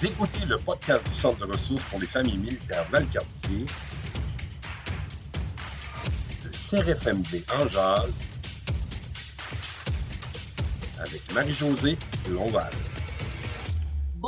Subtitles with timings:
[0.00, 3.66] Écoutez le podcast du Centre de ressources pour les familles militaires Valcartier,
[6.44, 8.20] le CRFMD en jazz,
[11.00, 11.98] avec Marie-Josée
[12.30, 12.70] Lonval.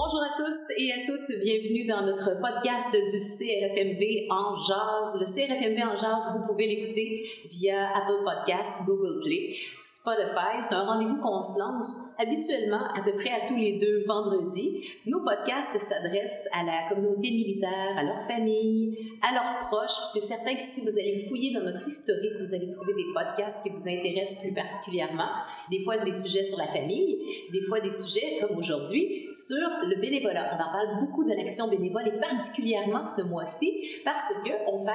[0.02, 5.14] Bonjour à tous et à toutes, bienvenue dans notre podcast du CRFMV en jazz.
[5.20, 10.56] Le CRFMV en jazz, vous pouvez l'écouter via Apple Podcast, Google Play, Spotify.
[10.62, 14.88] C'est un rendez-vous qu'on se lance habituellement à peu près à tous les deux vendredis.
[15.04, 20.00] Nos podcasts s'adressent à la communauté militaire, à leurs familles, à leurs proches.
[20.14, 23.62] C'est certain que si vous allez fouiller dans notre historique, vous allez trouver des podcasts
[23.62, 25.28] qui vous intéressent plus particulièrement.
[25.70, 27.18] Des fois des sujets sur la famille,
[27.52, 30.52] des fois des sujets comme aujourd'hui sur le bénévolat.
[30.52, 34.94] On en parle beaucoup de l'action bénévole et particulièrement ce mois-ci parce que on fête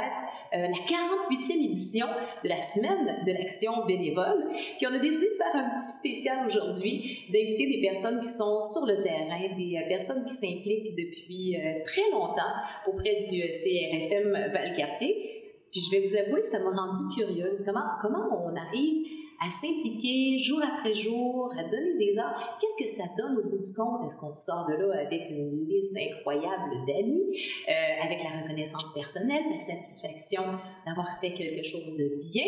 [0.54, 2.08] euh, la 48e édition
[2.44, 4.50] de la semaine de l'action bénévole.
[4.78, 8.62] Puis on a décidé de faire un petit spécial aujourd'hui, d'inviter des personnes qui sont
[8.62, 12.56] sur le terrain, des euh, personnes qui s'impliquent depuis euh, très longtemps
[12.88, 15.32] auprès du CRFM Valcartier.
[15.72, 17.64] Puis je vais vous avouer, ça m'a rendu curieuse.
[17.66, 22.58] Comment, comment on arrive à s'impliquer jour après jour, à donner des heures.
[22.60, 24.06] Qu'est-ce que ça donne au bout du compte?
[24.06, 29.44] Est-ce qu'on sort de là avec une liste incroyable d'amis, euh, avec la reconnaissance personnelle,
[29.52, 30.44] la satisfaction
[30.86, 32.46] d'avoir fait quelque chose de bien?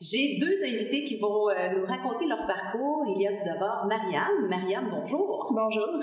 [0.00, 3.04] J'ai deux invités qui vont euh, nous raconter leur parcours.
[3.14, 4.48] Il y a tout d'abord Marianne.
[4.48, 5.52] Marianne, bonjour.
[5.54, 6.00] Bonjour.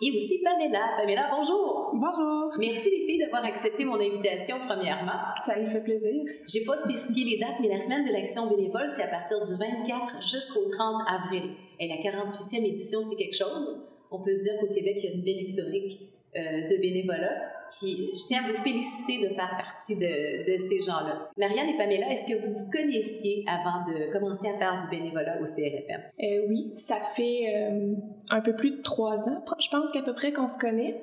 [0.00, 0.94] Et aussi Pamela.
[0.96, 1.90] Pamela, bonjour.
[1.92, 2.52] Bonjour.
[2.56, 5.18] Merci les filles d'avoir accepté mon invitation premièrement.
[5.44, 6.22] Ça me fait plaisir.
[6.46, 9.54] J'ai pas spécifié les dates, mais la semaine de l'action bénévole, c'est à partir du
[9.54, 11.50] 24 jusqu'au 30 avril.
[11.80, 13.76] Et la 48e édition, c'est quelque chose.
[14.12, 16.00] On peut se dire qu'au Québec, il y a une belle historique
[16.34, 17.58] de bénévolat.
[17.70, 21.24] Puis je tiens à vous féliciter de faire partie de, ces gens-là.
[21.36, 25.38] Marianne et Pamela, est-ce que vous vous connaissiez avant de commencer à faire du bénévolat
[25.40, 26.00] au CRFM?
[26.20, 27.94] Euh, oui, ça fait euh,
[28.30, 31.02] un peu plus de trois ans, je pense qu'à peu près qu'on se connaît.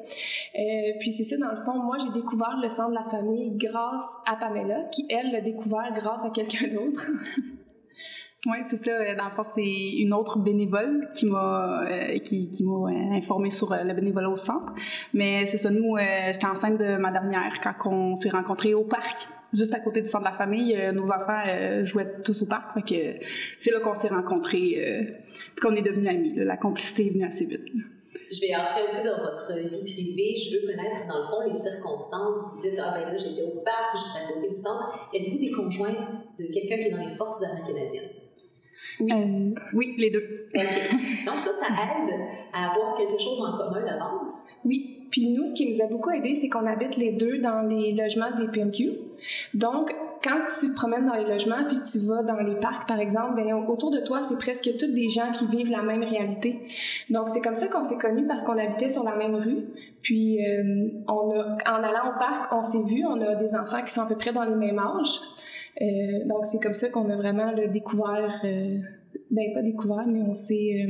[0.58, 3.52] Euh, puis c'est ça, dans le fond, moi j'ai découvert le centre de la famille
[3.52, 7.12] grâce à Pamela, qui elle l'a découvert grâce à quelqu'un d'autre.
[8.46, 9.16] Oui, c'est ça.
[9.16, 13.50] Dans le fond, c'est une autre bénévole qui m'a euh, qui, qui m'a euh, informé
[13.50, 14.72] sur euh, le bénévolat au centre.
[15.14, 19.28] Mais c'est ça, nous, j'étais enceinte de ma dernière quand on s'est rencontrés au parc,
[19.52, 20.78] juste à côté du centre de la famille.
[20.94, 21.42] nos enfants
[21.84, 23.26] jouaient tous au parc, fait que
[23.60, 25.18] c'est là qu'on s'est rencontrés,
[25.56, 26.34] puis qu'on est devenus amis.
[26.36, 27.66] la complicité est venue assez vite.
[28.32, 30.36] Je vais entrer un peu dans votre vie privée.
[30.36, 32.56] Je veux connaître, dans le fond, les circonstances.
[32.56, 35.10] Vous dites, ah ben là, j'étais au parc, juste à côté du centre.
[35.14, 38.25] Êtes-vous des conjointes de quelqu'un qui est dans les Forces armées canadiennes?
[39.00, 39.12] Oui.
[39.12, 40.48] Euh, oui, les deux.
[41.26, 42.14] Donc ça, ça aide
[42.54, 44.50] à avoir quelque chose en commun d'avance.
[44.64, 45.08] Oui.
[45.12, 47.94] Puis nous, ce qui nous a beaucoup aidé, c'est qu'on habite les deux dans les
[47.94, 48.92] logements des PMQ.
[49.54, 49.94] Donc,
[50.26, 53.00] quand tu te promènes dans les logements puis que tu vas dans les parcs, par
[53.00, 56.68] exemple, bien, autour de toi, c'est presque tous des gens qui vivent la même réalité.
[57.12, 59.68] Donc, c'est comme ça qu'on s'est connus parce qu'on habitait sur la même rue.
[60.02, 63.06] Puis, euh, on a, en allant au parc, on s'est vus.
[63.06, 65.20] On a des enfants qui sont à peu près dans les mêmes âges.
[65.80, 68.42] Euh, donc, c'est comme ça qu'on a vraiment le découvert.
[68.44, 68.80] Euh,
[69.30, 70.88] ben, pas découvert, mais on s'est.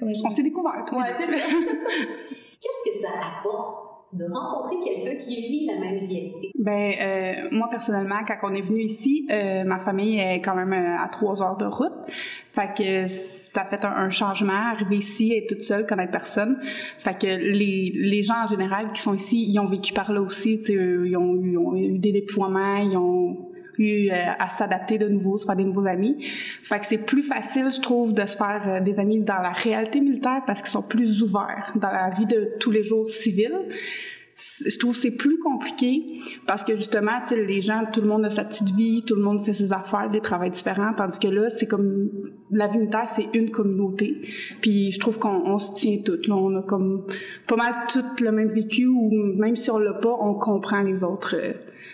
[0.00, 0.84] on s'est découvert.
[0.92, 1.32] Ouais, c'est ça.
[2.60, 3.08] Qu'est-ce que ça
[3.40, 3.97] apporte?
[4.12, 6.50] De rencontrer quelqu'un qui vit la même réalité?
[6.58, 10.72] Ben, euh, moi, personnellement, quand on est venu ici, euh, ma famille est quand même
[10.72, 11.92] euh, à trois heures de route.
[12.52, 14.52] Fait que ça fait un, changement.
[14.72, 16.58] Arriver ici, être toute seule, connaître personne.
[16.98, 20.22] Fait que les, les gens en général qui sont ici, ils ont vécu par là
[20.22, 20.60] aussi.
[20.68, 23.48] Ils ont, eu, ils ont eu des déploiements, ils ont
[23.78, 26.16] eu euh, à s'adapter de nouveau, se faire des nouveaux amis.
[26.62, 29.52] Fait que c'est plus facile, je trouve, de se faire euh, des amis dans la
[29.52, 33.58] réalité militaire parce qu'ils sont plus ouverts dans la vie de tous les jours civile
[34.66, 38.30] je trouve c'est plus compliqué parce que justement, tu les gens, tout le monde a
[38.30, 41.48] sa petite vie, tout le monde fait ses affaires, des travails différents, tandis que là,
[41.50, 42.08] c'est comme
[42.50, 44.20] la vie militaire, c'est une communauté.
[44.60, 46.28] Puis je trouve qu'on se tient toutes.
[46.28, 47.06] Là, on a comme
[47.46, 51.02] pas mal tout le même vécu ou même si on l'a pas, on comprend les
[51.02, 51.52] autres euh,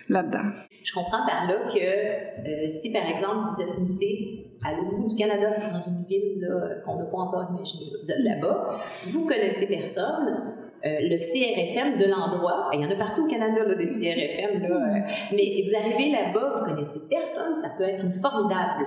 [0.09, 0.51] là-dedans.
[0.83, 5.09] Je comprends par là que euh, si, par exemple, vous êtes muté à l'autre bout
[5.09, 6.47] du Canada, dans une ville
[6.85, 10.55] qu'on n'a pas encore imaginée, vous êtes là-bas, vous connaissez personne,
[10.87, 14.67] euh, le CRFM de l'endroit, il y en a partout au Canada là, des CRFM,
[14.69, 15.01] là, euh,
[15.33, 18.85] mais vous arrivez là-bas, vous connaissez personne, ça peut être une formidable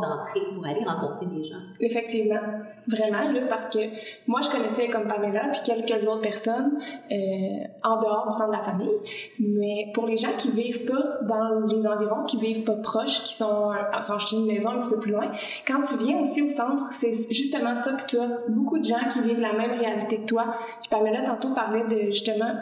[0.00, 1.60] d'entrée pour aller rencontrer des gens.
[1.80, 2.40] Effectivement,
[2.86, 3.78] vraiment, là, parce que
[4.26, 6.78] moi, je connaissais comme Pamela, puis quelques autres personnes
[7.10, 7.14] euh,
[7.82, 8.98] en dehors du centre de la famille,
[9.38, 13.34] mais pour les gens qui vivent pas dans les environs, qui vivent pas proches, qui
[13.34, 15.30] sont, euh, sont achetés une maison un petit peu plus loin,
[15.66, 19.08] quand tu viens aussi au centre, c'est justement ça que tu as beaucoup de gens
[19.10, 20.56] qui vivent la même réalité que toi.
[20.80, 22.54] Puis Pamela, tantôt, parlait de justement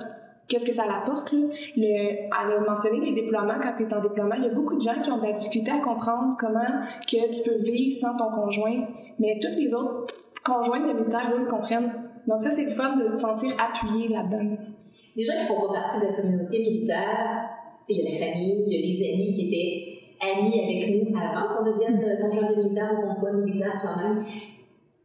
[0.51, 1.33] qu'est-ce que ça l'apporte.
[1.33, 3.55] Le, elle a mentionné les déploiements.
[3.63, 5.33] Quand tu es en déploiement, il y a beaucoup de gens qui ont de la
[5.33, 8.89] difficulté à comprendre comment que tu peux vivre sans ton conjoint.
[9.19, 10.07] Mais toutes les autres
[10.45, 11.93] conjointes de militaires, eux, comprennent
[12.27, 14.57] Donc ça, c'est le fun de se sentir appuyé là-dedans.
[15.17, 17.51] Les gens qui font pas partie de la communauté militaire,
[17.89, 21.17] il y a la famille, il y a les amis qui étaient amis avec nous
[21.17, 24.25] avant qu'on devienne conjoint de militaire ou qu'on soit militaire soi-même.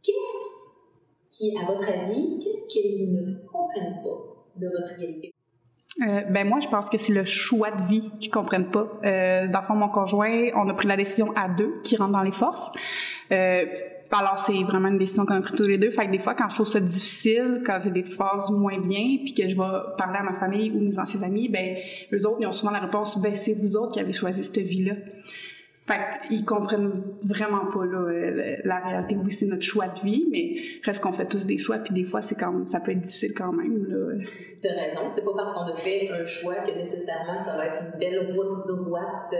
[0.02, 5.35] Qu'est-ce qui, à votre avis, qu'est-ce qu'ils ne comprennent pas de votre réalité?
[6.02, 8.86] Euh, ben moi, je pense que c'est le choix de vie qu'ils comprennent pas.
[9.04, 12.12] Euh, dans le fond, mon conjoint, on a pris la décision à deux qui rentrent
[12.12, 12.70] dans les forces.
[13.32, 13.64] Euh,
[14.12, 15.90] alors, c'est vraiment une décision qu'on a prise tous les deux.
[15.90, 19.18] Fait que des fois, quand je trouve ça difficile, quand j'ai des phases moins bien,
[19.24, 21.76] puis que je vais parler à ma famille ou mes anciens amis, ben
[22.12, 24.58] eux autres, ils ont souvent la réponse, ben c'est vous autres qui avez choisi cette
[24.58, 24.94] vie-là.
[25.86, 29.16] Fait qu'ils comprennent vraiment pas là, euh, la réalité.
[29.22, 32.02] Oui, c'est notre choix de vie, mais reste qu'on fait tous des choix, puis des
[32.02, 33.86] fois, c'est quand ça peut être difficile quand même.
[33.88, 34.14] Là.
[34.60, 35.00] T'as raison.
[35.10, 38.34] C'est pas parce qu'on a fait un choix que nécessairement ça va être une belle
[38.34, 39.32] route droite.
[39.32, 39.36] Euh,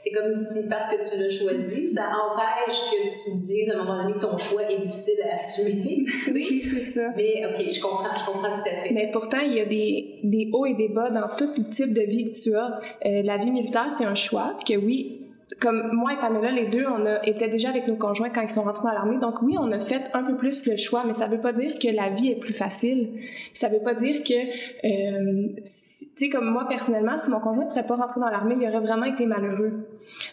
[0.00, 3.78] c'est comme si parce que tu l'as choisi, ça empêche que tu te dises à
[3.78, 6.04] un moment donné que ton choix est difficile à assumer.
[6.32, 7.10] oui, c'est ça.
[7.16, 8.92] Mais ok, je comprends, je comprends tout à fait.
[8.92, 11.94] Mais pourtant, il y a des, des hauts et des bas dans tout le type
[11.94, 12.80] de vie que tu as.
[13.06, 15.23] Euh, la vie militaire, c'est un choix, que oui,
[15.60, 18.48] comme moi et Pamela, les deux, on a été déjà avec nos conjoints quand ils
[18.48, 19.18] sont rentrés dans l'armée.
[19.18, 21.78] Donc oui, on a fait un peu plus le choix, mais ça veut pas dire
[21.78, 23.10] que la vie est plus facile.
[23.14, 27.64] Puis ça veut pas dire que, euh, tu sais, comme moi personnellement, si mon conjoint
[27.64, 29.86] serait pas rentré dans l'armée, il aurait vraiment été malheureux.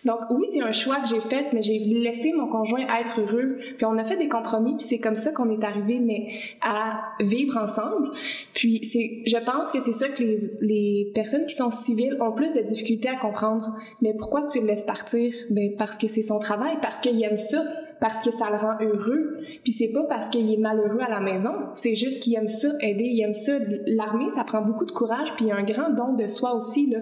[0.05, 3.57] Donc oui, c'est un choix que j'ai fait, mais j'ai laissé mon conjoint être heureux.
[3.77, 6.29] Puis on a fait des compromis, puis c'est comme ça qu'on est arrivé, mais
[6.61, 8.11] à vivre ensemble.
[8.53, 12.31] Puis c'est, je pense que c'est ça que les, les personnes qui sont civiles ont
[12.31, 13.75] plus de difficultés à comprendre.
[14.01, 15.33] Mais pourquoi tu le laisses partir?
[15.49, 17.63] Ben, parce que c'est son travail, parce qu'il aime ça,
[18.01, 19.37] parce que ça le rend heureux.
[19.63, 22.69] Puis c'est pas parce qu'il est malheureux à la maison, c'est juste qu'il aime ça,
[22.81, 23.53] aider, il aime ça.
[23.85, 26.55] L'armée, ça prend beaucoup de courage, puis il y a un grand don de soi
[26.55, 26.89] aussi.
[26.89, 26.99] Là.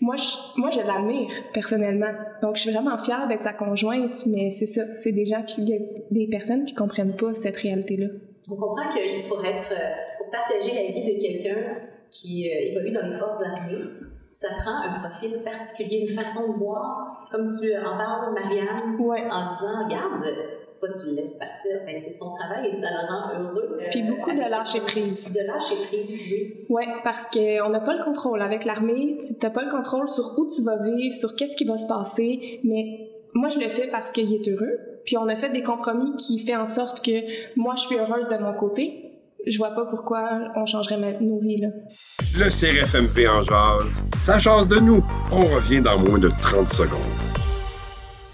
[0.00, 2.12] Moi, je, moi, je l'admire personnellement.
[2.42, 5.64] Donc, je suis vraiment fière d'être sa conjointe, mais c'est ça, c'est des gens qui,
[5.64, 8.08] des personnes qui comprennent pas cette réalité-là.
[8.50, 11.60] On comprend que pour être, euh, pour partager la vie de quelqu'un
[12.10, 13.84] qui euh, évolue dans les forces armées,
[14.32, 19.50] ça prend un profil particulier, une façon de voir, comme tu en parles, Marianne, en
[19.50, 20.24] disant, regarde,
[20.80, 21.72] pourquoi tu le laisses partir?
[21.84, 23.78] Ben, c'est son travail et ça le rend heureux.
[23.90, 25.32] Puis beaucoup de lâcher prise.
[25.32, 26.66] De lâcher prise, oui.
[26.70, 28.40] Oui, parce qu'on n'a pas le contrôle.
[28.40, 31.64] Avec l'armée, tu n'as pas le contrôle sur où tu vas vivre, sur qu'est-ce qui
[31.64, 34.78] va se passer, mais moi, je le fais parce qu'il est heureux.
[35.04, 38.28] Puis on a fait des compromis qui font en sorte que moi, je suis heureuse
[38.28, 39.09] de mon côté,
[39.46, 41.60] je vois pas pourquoi on changerait nos vies.
[41.60, 41.68] Là.
[42.36, 45.04] Le CRFMP en jazz, ça jase de nous.
[45.32, 46.98] On revient dans moins de 30 secondes.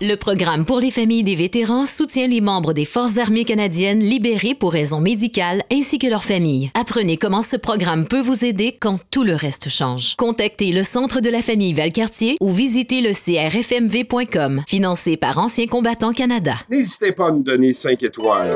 [0.03, 4.55] Le programme pour les familles des vétérans soutient les membres des Forces armées canadiennes libérés
[4.55, 6.71] pour raisons médicales ainsi que leurs familles.
[6.75, 10.15] Apprenez comment ce programme peut vous aider quand tout le reste change.
[10.17, 16.13] Contactez le Centre de la famille Valcartier ou visitez le crfmv.com, financé par Anciens combattants
[16.13, 16.57] Canada.
[16.71, 18.55] N'hésitez pas à nous donner 5 étoiles.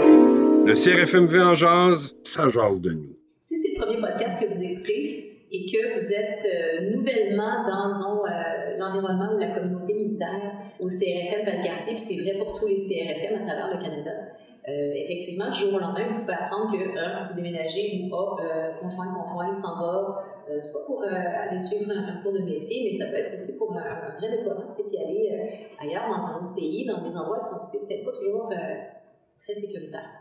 [0.67, 3.17] Le CRFMV en jazz, ça jase de nous.
[3.41, 8.25] Si c'est le premier podcast que vous écoutez et que vous êtes euh, nouvellement dans
[8.25, 12.77] euh, l'environnement ou la communauté militaire au CRFM Valcartier, puis c'est vrai pour tous les
[12.77, 14.11] CRFM à travers le Canada,
[14.69, 18.77] euh, effectivement, du jour au lendemain, vous pouvez apprendre que, un, vous déménagez ou, ah,
[18.83, 20.25] conjoint, conjointe s'en va,
[20.63, 24.19] soit pour aller suivre un, cours de métier, mais ça peut être aussi pour un,
[24.19, 28.05] vrai déploiement, puis aller ailleurs dans un autre pays, dans des endroits qui sont peut-être
[28.05, 28.53] pas toujours
[29.43, 30.21] très sécuritaires.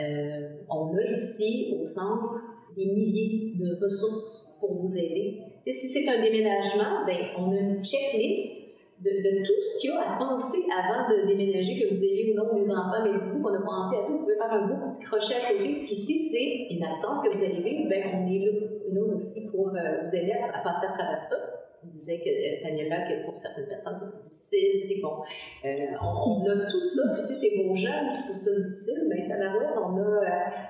[0.00, 2.38] Euh, on a ici au centre
[2.76, 5.40] des milliers de ressources pour vous aider.
[5.66, 8.68] si c'est un déménagement, ben, on a une checklist
[9.00, 12.32] de, de, tout ce qu'il y a à penser avant de déménager, que vous ayez
[12.32, 14.66] ou non des enfants, mais dites-vous qu'on a pensé à tout, vous pouvez faire un
[14.66, 15.82] beau petit crochet à côté.
[15.84, 19.68] Puis si c'est une absence que vous allez vivre, ben, on est là, aussi pour
[19.68, 21.36] euh, vous aider à, à passer à travers ça
[21.80, 24.80] tu disais que, euh, Daniela, que pour certaines personnes, c'est difficile.
[24.80, 25.22] Tu sais, bon,
[25.64, 27.02] euh, on, a tout ça.
[27.14, 29.52] Puis si c'est vos jeunes qui trouvent ça difficile, ben, à la
[29.86, 30.24] on a euh,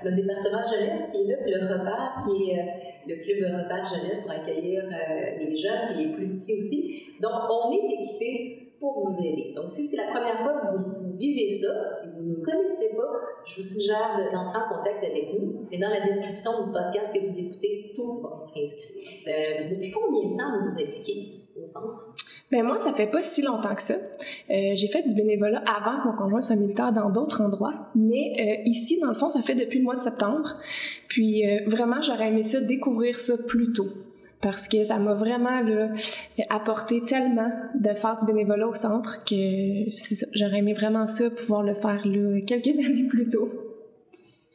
[0.04, 2.66] le département de jeunesse qui est là, puis le repère qui est
[3.06, 4.84] le club repère jeunesse pour accueillir
[5.38, 7.02] les jeunes, et les plus petits aussi.
[7.20, 9.52] Donc, on est équipé pour vous aider.
[9.56, 11.97] Donc, si c'est la première fois que vous, vivez ça
[12.28, 13.10] ne nous connaissez pas,
[13.46, 15.66] je vous suggère d'entrer en contact avec nous.
[15.70, 19.00] Et dans la description du podcast que vous écoutez, tout va être inscrit.
[19.28, 22.14] Euh, depuis combien de temps vous vous impliquez au centre?
[22.50, 23.94] Ben moi, ça fait pas si longtemps que ça.
[23.94, 28.32] Euh, j'ai fait du bénévolat avant que mon conjoint soit militaire dans d'autres endroits, mais
[28.38, 30.56] euh, ici, dans le fond, ça fait depuis le mois de septembre.
[31.08, 33.88] Puis vraiment, j'aurais aimé ça, découvrir ça plus tôt
[34.40, 35.88] parce que ça m'a vraiment là,
[36.50, 39.90] apporté tellement de faire du bénévolat au centre que
[40.32, 43.48] j'aurais aimé vraiment ça, pouvoir le faire là, quelques années plus tôt.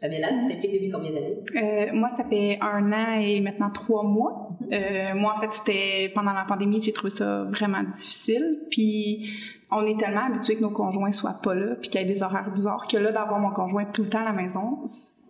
[0.04, 1.38] Pamela, tu t'es depuis combien d'années?
[1.56, 4.50] Euh, moi, ça fait un an et maintenant trois mois.
[4.74, 8.60] Euh, moi, en fait, c'était pendant la pandémie, j'ai trouvé ça vraiment difficile.
[8.70, 9.32] Puis,
[9.72, 12.22] on est tellement habitué que nos conjoints soient pas là, puis qu'il y ait des
[12.22, 14.80] horaires bizarres, que là, d'avoir mon conjoint tout le temps à la maison,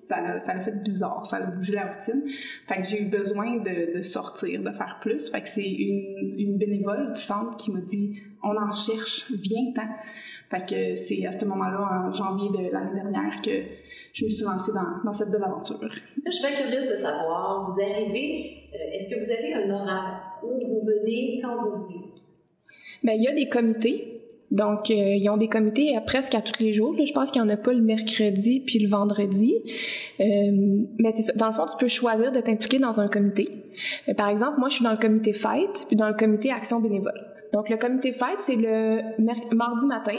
[0.08, 2.24] ça l'a, ça l'a fait bizarre, ça a bougé la routine.
[2.68, 5.30] Fait que j'ai eu besoin de, de sortir, de faire plus.
[5.32, 9.88] Fait que c'est une, une bénévole du centre qui m'a dit on en cherche, viens-t'en.
[10.50, 13.52] Fait que c'est à ce moment-là, en janvier de l'année dernière, que
[14.14, 15.80] je me suis lancée dans, dans cette belle aventure.
[16.26, 20.22] je suis bien curieuse de savoir, vous arrivez, euh, est-ce que vous avez un horaire
[20.44, 22.06] où vous venez quand vous voulez?
[23.02, 24.13] Bien, il y a des comités
[24.54, 26.96] donc, euh, ils ont des comités à presque à tous les jours.
[27.04, 29.56] Je pense qu'il n'y en a pas le mercredi puis le vendredi.
[30.20, 31.36] Euh, mais c'est.
[31.36, 33.50] Dans le fond, tu peux choisir de t'impliquer dans un comité.
[34.08, 36.80] Euh, par exemple, moi, je suis dans le comité Fight puis dans le comité Action
[36.80, 37.33] bénévole.
[37.54, 39.02] Donc, le comité fête, c'est le
[39.56, 40.18] mardi matin,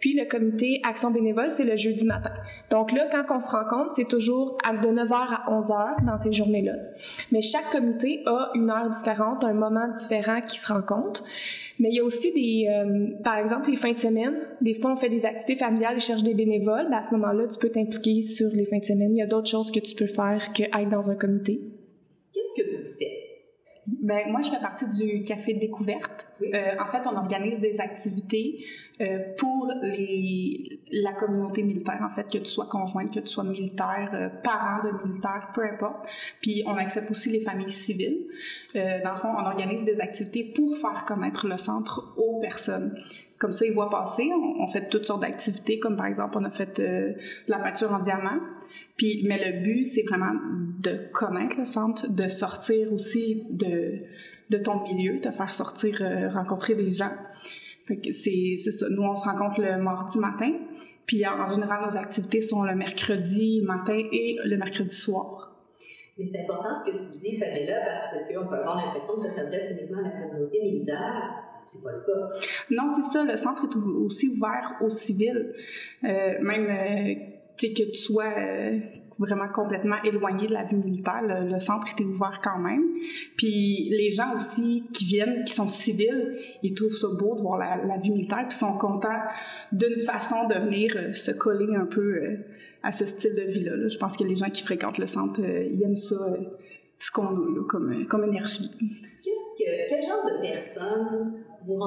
[0.00, 2.32] puis le comité action bénévole, c'est le jeudi matin.
[2.70, 6.74] Donc là, quand on se rencontre, c'est toujours de 9h à 11h dans ces journées-là.
[7.32, 11.24] Mais chaque comité a une heure différente, un moment différent qui se rencontre.
[11.78, 14.34] Mais il y a aussi des, euh, par exemple, les fins de semaine.
[14.60, 16.88] Des fois, on fait des activités familiales et cherche des bénévoles.
[16.90, 19.16] Ben, à ce moment-là, tu peux t'impliquer sur les fins de semaine.
[19.16, 21.60] Il y a d'autres choses que tu peux faire que être dans un comité.
[22.32, 23.13] Qu'est-ce que vous faites?
[24.04, 26.26] Ben, moi, je fais partie du Café Découverte.
[26.42, 28.62] Euh, en fait, on organise des activités
[29.00, 33.44] euh, pour les, la communauté militaire, en fait, que tu sois conjointe, que tu sois
[33.44, 36.06] militaire, euh, parent de militaire, peu importe.
[36.42, 38.26] Puis, on accepte aussi les familles civiles.
[38.76, 42.98] Euh, dans le fond, on organise des activités pour faire connaître le centre aux personnes.
[43.38, 44.30] Comme ça, ils voient passer.
[44.32, 47.12] On, fait toutes sortes d'activités, comme par exemple, on a fait euh,
[47.48, 48.40] la peinture en diamant.
[48.96, 50.32] Puis, mais le but, c'est vraiment
[50.80, 53.98] de connaître le centre, de sortir aussi de,
[54.50, 57.10] de ton milieu, de faire sortir, euh, rencontrer des gens.
[57.86, 58.56] Fait c'est.
[58.90, 60.52] Nous, on se rencontre le mardi matin.
[61.06, 65.54] Puis en, général, nos activités sont le mercredi matin et le mercredi soir.
[66.16, 69.30] Mais c'est important ce que tu dis, Pamela, parce qu'on peut avoir l'impression que ça
[69.30, 71.42] s'adresse uniquement à la communauté militaire.
[71.66, 72.38] C'est pas le cas.
[72.70, 73.24] Non, c'est ça.
[73.24, 75.52] Le centre est aussi ouvert aux civils.
[76.04, 77.14] Euh, même euh,
[77.56, 78.78] que tu sois euh,
[79.18, 82.82] vraiment complètement éloigné de la vie militaire, le, le, centre était ouvert quand même.
[83.36, 87.58] Puis les gens aussi qui viennent, qui sont civils, ils trouvent ça beau de voir
[87.58, 89.22] la, la vie militaire, puis sont contents
[89.72, 92.38] d'une façon de venir euh, se coller un peu
[92.82, 93.76] à ce style de vie-là.
[93.76, 93.88] Là.
[93.88, 96.16] Je pense que les gens qui fréquentent le centre, ils aiment ça,
[96.98, 98.70] ce qu'on a là, comme, comme énergie.
[99.22, 101.78] Qu'est-ce que, quel genre de personnes vous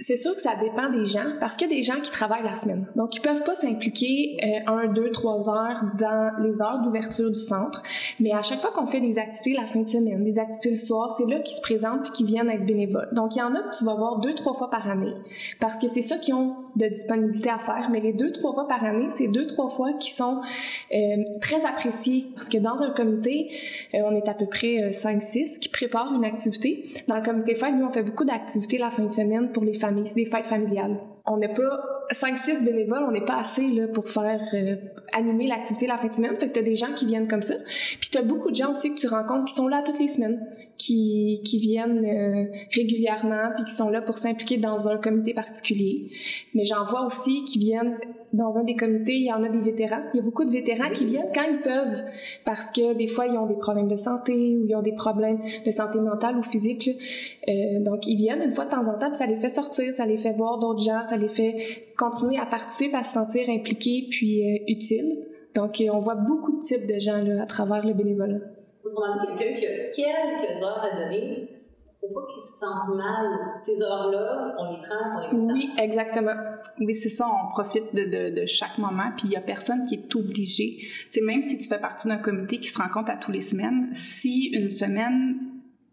[0.00, 2.42] c'est sûr que ça dépend des gens parce qu'il y a des gens qui travaillent
[2.42, 2.86] la semaine.
[2.96, 7.38] Donc, ils peuvent pas s'impliquer euh, un, deux, trois heures dans les heures d'ouverture du
[7.38, 7.82] centre.
[8.20, 10.76] Mais à chaque fois qu'on fait des activités la fin de semaine, des activités le
[10.76, 13.08] soir, c'est là qu'ils se présentent puis qu'ils viennent être bénévoles.
[13.12, 15.14] Donc, il y en a que tu vas voir deux, trois fois par année
[15.60, 17.88] parce que c'est ça qu'ils ont de disponibilité à faire.
[17.90, 20.40] Mais les deux, trois fois par année, c'est deux, trois fois qui sont
[20.94, 23.50] euh, très appréciés parce que dans un comité,
[23.94, 26.84] euh, on est à peu près 5-6 qui préparent une activité.
[27.08, 29.74] Dans le comité fête, nous, on fait beaucoup d'activités la fin de semaine pour les
[29.74, 30.98] familles c'est des fêtes familiales.
[31.32, 34.74] On n'est pas 5-6 bénévoles, on n'est pas assez là, pour faire euh,
[35.12, 36.36] animer l'activité la fin de semaine.
[36.36, 37.54] Fait que tu as des gens qui viennent comme ça.
[38.00, 40.08] Puis tu as beaucoup de gens aussi que tu rencontres qui sont là toutes les
[40.08, 40.44] semaines,
[40.76, 46.10] qui, qui viennent euh, régulièrement, puis qui sont là pour s'impliquer dans un comité particulier.
[46.54, 47.96] Mais j'en vois aussi qui viennent
[48.32, 50.02] dans un des comités, il y en a des vétérans.
[50.14, 52.02] Il y a beaucoup de vétérans qui viennent quand ils peuvent,
[52.44, 55.40] parce que des fois, ils ont des problèmes de santé ou ils ont des problèmes
[55.64, 56.88] de santé mentale ou physique.
[57.48, 59.92] Euh, donc, ils viennent une fois de temps en temps, puis ça les fait sortir,
[59.92, 61.56] ça les fait voir d'autres gens, ça les fait
[61.96, 65.26] continuer à participer, à se sentir impliqués puis euh, utiles.
[65.54, 68.38] Donc, euh, on voit beaucoup de types de gens là, à travers le bénévolat.
[68.84, 69.60] Autrement dit, quelqu'un
[69.92, 71.48] qui a quelques heures à donner,
[72.00, 73.52] faut pas qu'ils se sentent mal.
[73.56, 75.52] Ces heures-là, on les prend, on les.
[75.52, 76.34] Oui, exactement.
[76.78, 80.16] Oui, c'est ça, on profite de, chaque moment, puis il y a personne qui est
[80.16, 80.78] obligé.
[81.12, 83.90] Tu même si tu fais partie d'un comité qui se rencontre à tous les semaines,
[83.92, 85.38] si une semaine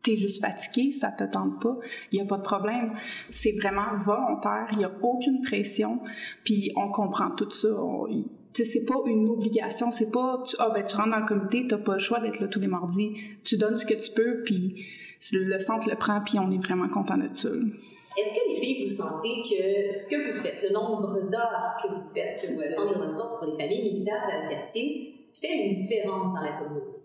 [0.02, 1.78] t'es juste fatigué, ça te tente pas,
[2.14, 2.94] il y a pas de problème.
[3.32, 6.00] C'est vraiment volontaire, il y a aucune pression,
[6.46, 7.68] puis on comprend tout ça.
[7.70, 8.08] On,
[8.54, 11.78] c'est pas une obligation, c'est pas tu, ah ben tu rentres dans le comité, t'as
[11.78, 13.14] pas le choix d'être là tous les mardis.
[13.44, 14.86] Tu donnes ce que tu peux, puis
[15.34, 17.50] le centre le prend, puis on est vraiment content de ça.
[17.50, 21.88] Est-ce que les filles, vous sentez que ce que vous faites, le nombre d'heures que
[21.88, 25.68] vous faites, que vous centre de ressources pour les familles militaires dans le quartier, fait
[25.68, 26.98] une différence dans la communauté?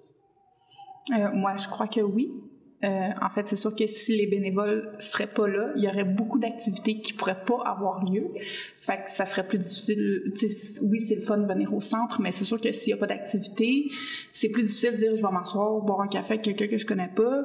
[1.13, 2.33] Euh, moi, je crois que oui.
[2.85, 6.05] Euh, en fait, c'est sûr que si les bénévoles seraient pas là, il y aurait
[6.05, 8.29] beaucoup d'activités qui pourraient pas avoir lieu.
[8.81, 10.33] Fait que ça serait plus difficile.
[10.83, 12.97] Oui, c'est le fun de venir au centre, mais c'est sûr que s'il y a
[12.97, 13.89] pas d'activité,
[14.33, 16.87] c'est plus difficile de dire je vais m'asseoir, boire un café avec quelqu'un que je
[16.87, 17.45] connais pas.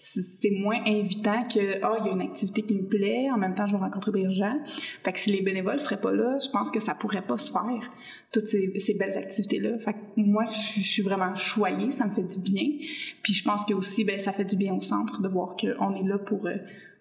[0.00, 3.36] C'est moins invitant que ah, oh, il y a une activité qui me plaît, en
[3.36, 4.56] même temps je vais rencontrer des gens.
[5.04, 7.50] Fait que si les bénévoles seraient pas là, je pense que ça pourrait pas se
[7.50, 7.90] faire
[8.32, 9.78] toutes ces, belles activités-là.
[9.78, 12.64] Fait que moi, je, suis vraiment choyée, ça me fait du bien.
[13.22, 15.94] Puis je pense que aussi, ben, ça fait du bien au centre de voir qu'on
[15.94, 16.48] est là pour,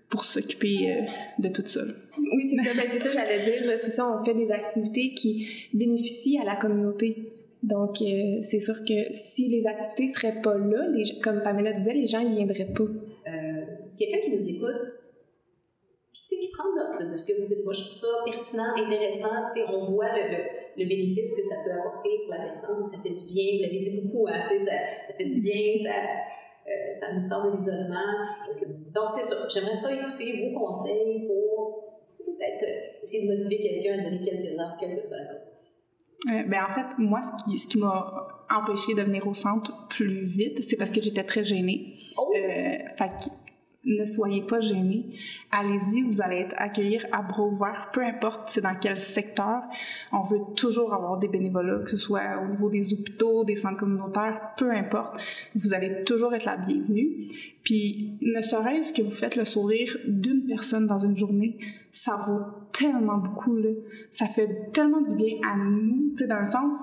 [0.09, 1.01] pour s'occuper euh,
[1.39, 1.81] de tout ça.
[2.17, 3.77] Oui, c'est ça, ben, c'est ça, j'allais dire.
[3.81, 7.33] C'est ça, on fait des activités qui bénéficient à la communauté.
[7.63, 10.87] Donc, euh, c'est sûr que si les activités seraient pas là,
[11.23, 12.83] comme Pamela disait, les gens ne viendraient pas.
[12.83, 13.65] Euh,
[13.97, 14.93] Quelqu'un qui nous écoute,
[16.13, 17.63] puis qui prend note de ce que vous dites.
[17.63, 19.45] Moi, je trouve ça pertinent, intéressant.
[19.53, 20.37] Tu sais, on voit le,
[20.77, 22.77] le, bénéfice que ça peut apporter pour la personne.
[22.89, 23.57] Ça fait du bien.
[23.57, 24.71] Vous l'avez dit beaucoup, hein, tu sais, ça,
[25.17, 25.97] fait du bien, ça,
[26.67, 28.13] euh, ça nous sort de l'isolement.
[28.93, 29.47] Donc, c'est ça.
[29.49, 31.83] J'aimerais ça écouter vos conseils pour
[32.17, 32.65] peut-être
[33.01, 35.66] essayer de motiver quelqu'un à donner quelques heures, quelle que soit la cause.
[36.31, 39.87] Euh, ben en fait, moi, ce qui, ce qui m'a empêché de venir au centre
[39.89, 41.97] plus vite, c'est parce que j'étais très gênée.
[42.17, 42.31] Oh.
[42.35, 43.29] Euh, fait
[43.87, 45.05] ne soyez pas gênés.
[45.51, 47.47] Allez-y, vous allez être accueillis à bras
[47.93, 49.61] peu importe c'est dans quel secteur.
[50.11, 53.77] On veut toujours avoir des bénévolats, que ce soit au niveau des hôpitaux, des centres
[53.77, 55.19] communautaires, peu importe.
[55.55, 57.27] Vous allez toujours être la bienvenue.
[57.63, 61.57] Puis, ne serait-ce que vous faites le sourire d'une personne dans une journée,
[61.91, 63.69] ça vaut tellement beaucoup, là.
[64.11, 66.73] Ça fait tellement du bien à nous, tu sais, d'un sens,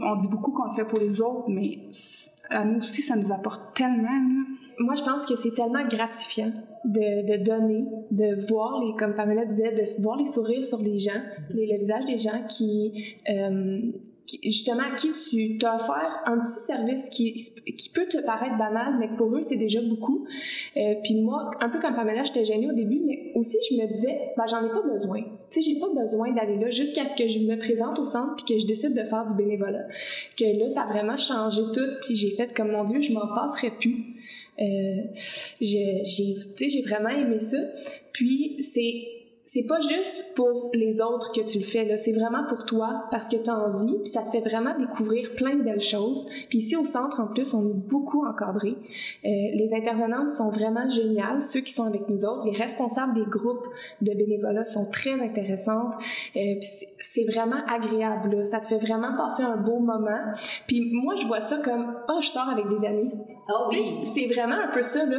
[0.00, 1.88] on dit beaucoup qu'on le fait pour les autres, mais
[2.52, 4.44] à nous aussi, ça nous apporte tellement, là.
[4.78, 6.52] Moi, je pense que c'est tellement gratifiant
[6.84, 10.98] de, de, donner, de voir, les, comme Pamela disait, de voir les sourires sur les
[10.98, 14.11] gens, les, le visage des gens qui, euh, qui,
[14.44, 18.96] justement, à qui tu t'as offert un petit service qui, qui peut te paraître banal,
[18.98, 20.26] mais pour eux, c'est déjà beaucoup.
[20.76, 23.86] Euh, puis moi, un peu comme Pamela, j'étais gênée au début, mais aussi, je me
[23.92, 25.20] disais, ben, j'en ai pas besoin.
[25.50, 28.36] Tu sais, j'ai pas besoin d'aller là jusqu'à ce que je me présente au centre
[28.36, 29.86] puis que je décide de faire du bénévolat.
[30.36, 33.34] Que là, ça a vraiment changé tout, puis j'ai fait comme, mon Dieu, je m'en
[33.34, 34.16] passerai plus.
[34.60, 35.02] Euh,
[35.60, 37.58] j'ai, j'ai vraiment aimé ça.
[38.12, 39.21] Puis c'est
[39.54, 43.04] c'est pas juste pour les autres que tu le fais là, c'est vraiment pour toi
[43.10, 46.26] parce que tu as envie, puis ça te fait vraiment découvrir plein de belles choses.
[46.48, 48.70] Puis ici au centre en plus, on est beaucoup encadré.
[48.70, 48.78] Euh,
[49.24, 53.66] les intervenantes sont vraiment géniales, ceux qui sont avec nous autres, les responsables des groupes
[54.00, 55.96] de bénévolat sont très intéressantes.
[56.34, 56.54] Euh,
[56.98, 58.46] c'est vraiment agréable, là.
[58.46, 60.32] ça te fait vraiment passer un beau moment.
[60.66, 63.12] Puis moi je vois ça comme oh, je sors avec des amis.
[63.50, 64.08] Oh oui.
[64.14, 65.18] C'est vraiment un peu ça là.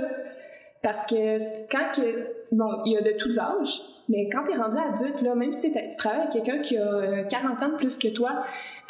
[0.82, 1.38] Parce que
[1.72, 5.22] quand que, bon, il y a de tous âges, mais quand tu es rendu adulte,
[5.22, 8.44] là, même si tu travailles avec quelqu'un qui a 40 ans de plus que toi,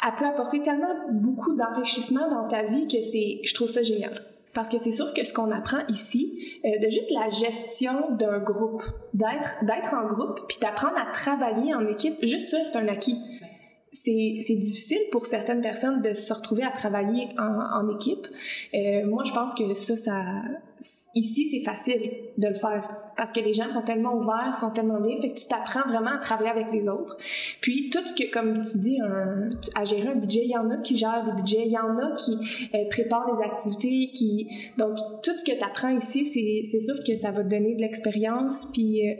[0.04, 4.22] elle peut apporter tellement beaucoup d'enrichissement dans ta vie que c'est, je trouve ça génial.
[4.54, 8.38] Parce que c'est sûr que ce qu'on apprend ici, euh, de juste la gestion d'un
[8.38, 12.86] groupe, d'être, d'être en groupe, puis d'apprendre à travailler en équipe, juste ça, c'est un
[12.86, 13.18] acquis.
[13.92, 18.26] C'est, c'est difficile pour certaines personnes de se retrouver à travailler en, en équipe.
[18.74, 20.42] Euh, moi, je pense que ça, ça,
[21.14, 25.02] ici, c'est facile de le faire parce que les gens sont tellement ouverts, sont tellement
[25.20, 27.16] fait que tu t'apprends vraiment à travailler avec les autres.
[27.60, 28.98] Puis tout ce que, comme tu dis,
[29.74, 31.96] à gérer un budget, il y en a qui gèrent des budgets, il y en
[31.98, 32.36] a qui
[32.74, 34.10] euh, préparent des activités,
[34.76, 36.24] donc tout ce que tu apprends ici,
[36.64, 39.14] c'est sûr que ça va te donner de l'expérience puis euh,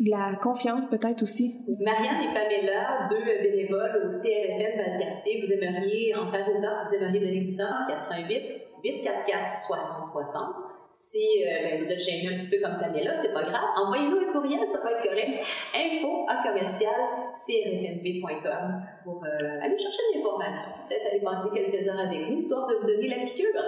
[0.00, 1.54] de la confiance peut-être aussi.
[1.80, 7.20] Marianne et Pamela, deux bénévoles au CRFM Valcartier, vous aimeriez en faire autant, vous aimeriez
[7.20, 8.42] donner du temps 88
[8.84, 13.32] 844 60 60 si euh, ben, vous êtes gêné un petit peu comme Pamela, c'est
[13.32, 13.64] pas grave.
[13.76, 15.44] Envoyez-nous un courriel, ça va être correct.
[15.74, 16.94] Info à commercial
[17.34, 20.70] crfmv.com pour euh, aller chercher de l'information.
[20.88, 23.62] Peut-être aller passer quelques heures avec nous, histoire de vous donner la piqûre.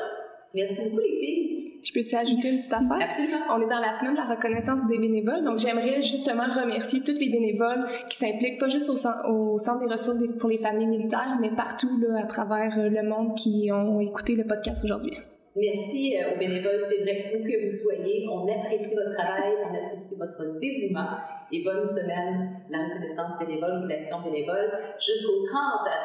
[0.54, 1.78] Merci beaucoup, les filles.
[1.82, 2.98] Je peux-tu ajouter une petite affaire?
[3.00, 3.44] Absolument.
[3.50, 7.18] On est dans la semaine de la reconnaissance des bénévoles, donc j'aimerais justement remercier tous
[7.20, 8.96] les bénévoles qui s'impliquent, pas juste au,
[9.30, 13.36] au Centre des ressources pour les familles militaires, mais partout là, à travers le monde
[13.36, 15.12] qui ont écouté le podcast aujourd'hui.
[15.60, 19.74] Merci euh, aux bénévoles, c'est vrai, où que vous soyez, on apprécie votre travail, on
[19.74, 21.18] apprécie votre dévouement
[21.50, 25.60] et bonne semaine la reconnaissance bénévole ou l'action bénévole jusqu'au 30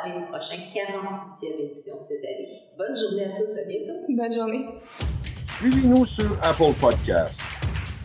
[0.08, 2.63] avril prochain, 48e édition cette année.
[2.78, 4.00] Bonne journée à tous, à bientôt.
[4.10, 4.66] Bonne journée.
[5.52, 7.44] Suivez-nous sur Apple Podcast,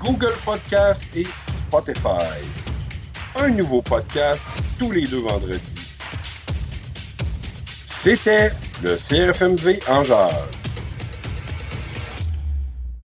[0.00, 2.44] Google Podcast et Spotify.
[3.36, 4.44] Un nouveau podcast
[4.78, 5.76] tous les deux vendredis.
[7.86, 8.50] C'était
[8.82, 10.57] le CRFMV en jazz.